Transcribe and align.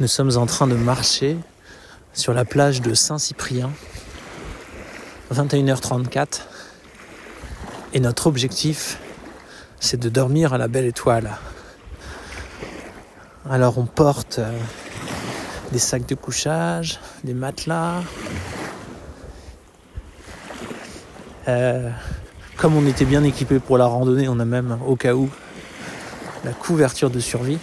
Nous 0.00 0.06
sommes 0.06 0.36
en 0.36 0.46
train 0.46 0.68
de 0.68 0.76
marcher 0.76 1.36
sur 2.12 2.32
la 2.32 2.44
plage 2.44 2.80
de 2.80 2.94
Saint-Cyprien, 2.94 3.72
21h34. 5.34 6.42
Et 7.94 7.98
notre 7.98 8.28
objectif, 8.28 9.00
c'est 9.80 9.98
de 9.98 10.08
dormir 10.08 10.52
à 10.54 10.58
la 10.58 10.68
belle 10.68 10.84
étoile. 10.84 11.36
Alors 13.50 13.78
on 13.78 13.86
porte 13.86 14.38
euh, 14.38 14.56
des 15.72 15.80
sacs 15.80 16.06
de 16.06 16.14
couchage, 16.14 17.00
des 17.24 17.34
matelas. 17.34 18.02
Euh, 21.48 21.90
comme 22.56 22.76
on 22.76 22.86
était 22.86 23.04
bien 23.04 23.24
équipé 23.24 23.58
pour 23.58 23.78
la 23.78 23.86
randonnée, 23.86 24.28
on 24.28 24.38
a 24.38 24.44
même 24.44 24.78
au 24.86 24.94
cas 24.94 25.14
où 25.14 25.28
la 26.44 26.52
couverture 26.52 27.10
de 27.10 27.18
survie. 27.18 27.58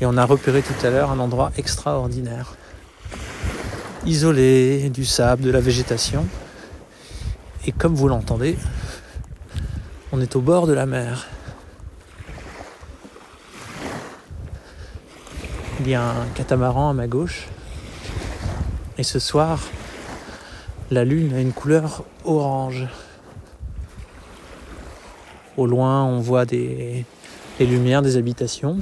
Et 0.00 0.06
on 0.06 0.16
a 0.16 0.24
repéré 0.24 0.62
tout 0.62 0.86
à 0.86 0.90
l'heure 0.90 1.10
un 1.10 1.18
endroit 1.18 1.50
extraordinaire. 1.56 2.54
Isolé, 4.06 4.90
du 4.90 5.04
sable, 5.04 5.42
de 5.42 5.50
la 5.50 5.60
végétation. 5.60 6.26
Et 7.66 7.72
comme 7.72 7.94
vous 7.94 8.08
l'entendez, 8.08 8.56
on 10.12 10.20
est 10.20 10.36
au 10.36 10.40
bord 10.40 10.66
de 10.66 10.72
la 10.72 10.86
mer. 10.86 11.26
Il 15.80 15.88
y 15.88 15.94
a 15.94 16.02
un 16.02 16.26
catamaran 16.34 16.90
à 16.90 16.92
ma 16.92 17.06
gauche. 17.06 17.48
Et 18.98 19.02
ce 19.02 19.18
soir, 19.18 19.60
la 20.90 21.04
lune 21.04 21.34
a 21.34 21.40
une 21.40 21.52
couleur 21.52 22.04
orange. 22.24 22.86
Au 25.56 25.66
loin, 25.66 26.04
on 26.04 26.20
voit 26.20 26.44
des, 26.44 27.04
lumières 27.60 28.02
des 28.02 28.16
habitations 28.16 28.78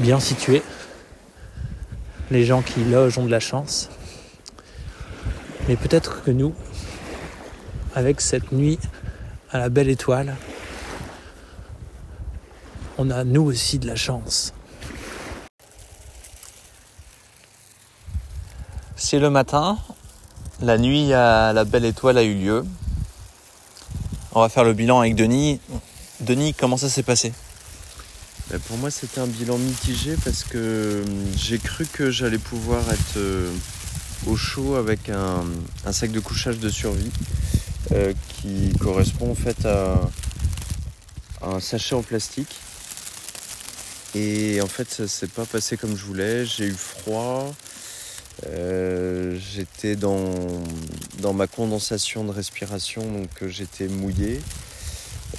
bien 0.00 0.20
situés. 0.20 0.62
Les 2.30 2.44
gens 2.44 2.62
qui 2.62 2.84
logent 2.84 3.18
ont 3.18 3.24
de 3.24 3.30
la 3.30 3.40
chance. 3.40 3.88
Mais 5.68 5.76
peut-être 5.76 6.22
que 6.22 6.30
nous, 6.30 6.54
avec 7.94 8.20
cette 8.20 8.52
nuit 8.52 8.78
à 9.50 9.58
la 9.58 9.68
belle 9.68 9.88
étoile, 9.88 10.36
on 12.98 13.10
a 13.10 13.24
nous 13.24 13.42
aussi 13.42 13.78
de 13.78 13.86
la 13.86 13.96
chance. 13.96 14.52
C'est 18.96 19.18
le 19.18 19.30
matin, 19.30 19.78
la 20.60 20.78
nuit 20.78 21.12
à 21.12 21.52
la 21.52 21.64
belle 21.64 21.84
étoile 21.84 22.18
a 22.18 22.22
eu 22.22 22.34
lieu. 22.34 22.64
On 24.32 24.40
va 24.40 24.48
faire 24.48 24.64
le 24.64 24.72
bilan 24.72 25.00
avec 25.00 25.14
Denis. 25.14 25.60
Denis, 26.20 26.54
comment 26.54 26.76
ça 26.76 26.88
s'est 26.88 27.02
passé? 27.02 27.32
Pour 28.66 28.76
moi, 28.78 28.90
c'était 28.90 29.20
un 29.20 29.26
bilan 29.26 29.58
mitigé 29.58 30.14
parce 30.24 30.44
que 30.44 31.02
hum, 31.04 31.32
j'ai 31.36 31.58
cru 31.58 31.84
que 31.86 32.10
j'allais 32.10 32.38
pouvoir 32.38 32.82
être 32.92 33.16
euh, 33.16 33.50
au 34.26 34.36
chaud 34.36 34.76
avec 34.76 35.08
un, 35.08 35.44
sac 35.92 36.12
de 36.12 36.20
couchage 36.20 36.58
de 36.58 36.68
survie 36.68 37.10
euh, 37.92 38.12
qui 38.28 38.72
correspond 38.78 39.30
en 39.30 39.34
fait 39.34 39.66
à, 39.66 40.00
un 41.42 41.60
sachet 41.60 41.94
en 41.94 42.02
plastique. 42.02 42.56
Et 44.14 44.60
en 44.62 44.68
fait, 44.68 44.90
ça 44.90 45.08
s'est 45.08 45.26
pas 45.26 45.44
passé 45.44 45.76
comme 45.76 45.96
je 45.96 46.04
voulais. 46.04 46.46
J'ai 46.46 46.66
eu 46.66 46.74
froid. 46.74 47.52
Euh, 48.46 49.38
j'étais 49.38 49.96
dans, 49.96 50.32
dans 51.20 51.32
ma 51.32 51.46
condensation 51.46 52.24
de 52.24 52.30
respiration, 52.30 53.02
donc 53.02 53.28
j'étais 53.48 53.88
mouillé. 53.88 54.40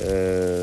Euh, 0.02 0.57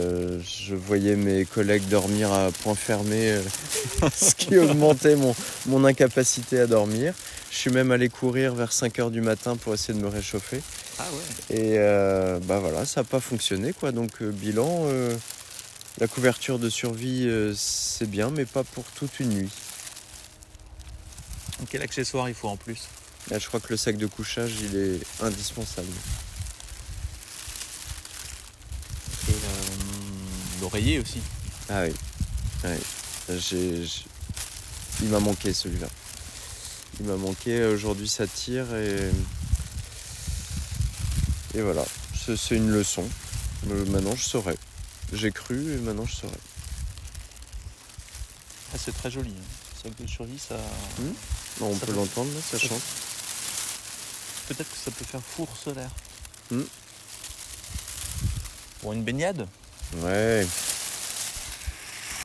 je 0.66 0.74
voyais 0.74 1.16
mes 1.16 1.44
collègues 1.44 1.86
dormir 1.88 2.32
à 2.32 2.50
point 2.62 2.74
fermé, 2.74 3.32
euh, 3.32 3.42
ce 4.14 4.34
qui 4.34 4.56
augmentait 4.56 5.16
mon, 5.16 5.34
mon, 5.66 5.84
incapacité 5.84 6.60
à 6.60 6.66
dormir. 6.66 7.12
Je 7.50 7.56
suis 7.56 7.70
même 7.70 7.92
allé 7.92 8.08
courir 8.08 8.54
vers 8.54 8.72
5 8.72 8.98
h 8.98 9.10
du 9.10 9.20
matin 9.20 9.56
pour 9.56 9.74
essayer 9.74 9.98
de 9.98 10.02
me 10.02 10.08
réchauffer. 10.08 10.62
Ah 10.98 11.04
ouais. 11.12 11.56
Et 11.56 11.78
euh, 11.78 12.38
bah 12.44 12.60
voilà, 12.60 12.86
ça 12.86 13.00
n'a 13.00 13.04
pas 13.04 13.20
fonctionné 13.20 13.72
quoi. 13.72 13.92
Donc 13.92 14.22
bilan, 14.22 14.86
la 15.98 16.06
couverture 16.06 16.58
de 16.58 16.70
survie 16.70 17.28
c'est 17.54 18.08
bien, 18.08 18.30
mais 18.30 18.44
pas 18.44 18.64
pour 18.64 18.84
toute 18.84 19.20
une 19.20 19.30
nuit. 19.30 19.52
Quel 21.70 21.82
accessoire 21.82 22.28
il 22.28 22.34
faut 22.34 22.48
en 22.48 22.56
plus? 22.56 22.88
Là, 23.30 23.38
je 23.38 23.46
crois 23.46 23.60
que 23.60 23.68
le 23.70 23.76
sac 23.76 23.96
de 23.96 24.06
couchage 24.06 24.52
il 24.62 24.76
est 24.76 25.00
indispensable. 25.22 25.92
L'oreiller 30.64 30.98
aussi. 30.98 31.20
Ah 31.68 31.84
oui. 31.84 31.92
Il 35.02 35.08
m'a 35.08 35.20
manqué 35.20 35.52
celui-là. 35.52 35.88
Il 37.00 37.06
m'a 37.06 37.16
manqué. 37.16 37.64
Aujourd'hui, 37.66 38.08
ça 38.08 38.26
tire 38.26 38.74
et. 38.74 39.10
Et 41.54 41.60
voilà. 41.60 41.84
C'est 42.14 42.56
une 42.56 42.70
leçon. 42.70 43.06
Euh, 43.70 43.84
maintenant, 43.86 44.16
je 44.16 44.22
saurai. 44.22 44.56
J'ai 45.12 45.30
cru 45.30 45.74
et 45.74 45.76
maintenant, 45.76 46.06
je 46.06 46.14
saurai. 46.14 46.38
Ah, 48.72 48.78
c'est 48.82 48.96
très 48.96 49.10
joli. 49.10 49.34
Ça 49.82 49.88
hein. 49.88 49.92
de 50.00 50.08
survie, 50.08 50.38
ça. 50.38 50.56
Hmm 50.98 51.12
on 51.60 51.76
peut, 51.76 51.92
l'entendre, 51.92 52.30
ça, 52.50 52.58
chante. 52.58 52.82
Peut-être 54.48 54.68
que 54.70 54.76
ça 54.76 54.90
peut 54.90 55.04
faire 55.04 55.22
four 55.22 55.48
solaire. 55.56 55.90
Hmm 56.50 56.64
Pour 58.80 58.92
une 58.94 59.04
baignade? 59.04 59.46
Ouais. 60.02 60.46